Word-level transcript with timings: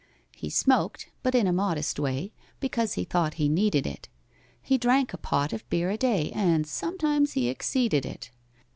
He 0.35 0.49
smoked, 0.49 1.11
but 1.21 1.35
in 1.35 1.45
a 1.45 1.53
modest 1.53 1.99
way, 1.99 2.33
Because 2.59 2.93
he 2.93 3.03
thought 3.03 3.35
he 3.35 3.47
needed 3.47 3.85
it; 3.85 4.09
He 4.59 4.79
drank 4.79 5.13
a 5.13 5.17
pot 5.19 5.53
of 5.53 5.69
beer 5.69 5.91
a 5.91 5.97
day, 5.97 6.31
And 6.31 6.65
sometimes 6.65 7.33
he 7.33 7.49
exceeded 7.49 8.03
it. 8.03 8.31